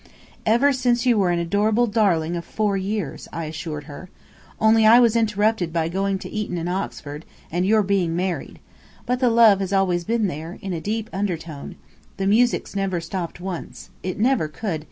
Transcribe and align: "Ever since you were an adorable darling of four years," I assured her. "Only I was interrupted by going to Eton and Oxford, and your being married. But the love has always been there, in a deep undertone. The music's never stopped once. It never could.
"Ever 0.47 0.73
since 0.73 1.05
you 1.05 1.19
were 1.19 1.29
an 1.29 1.37
adorable 1.37 1.85
darling 1.85 2.35
of 2.35 2.43
four 2.43 2.75
years," 2.75 3.27
I 3.31 3.45
assured 3.45 3.83
her. 3.83 4.09
"Only 4.59 4.83
I 4.83 4.99
was 4.99 5.15
interrupted 5.15 5.71
by 5.71 5.89
going 5.89 6.17
to 6.17 6.29
Eton 6.31 6.57
and 6.57 6.67
Oxford, 6.67 7.23
and 7.51 7.67
your 7.67 7.83
being 7.83 8.15
married. 8.15 8.57
But 9.05 9.19
the 9.19 9.29
love 9.29 9.59
has 9.59 9.71
always 9.71 10.03
been 10.03 10.25
there, 10.25 10.57
in 10.63 10.73
a 10.73 10.81
deep 10.81 11.07
undertone. 11.13 11.75
The 12.17 12.25
music's 12.25 12.75
never 12.75 12.99
stopped 12.99 13.39
once. 13.39 13.91
It 14.01 14.17
never 14.19 14.47
could. 14.47 14.79